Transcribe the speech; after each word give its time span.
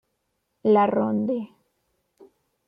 La 0.73 0.87
Ronde 0.87 1.37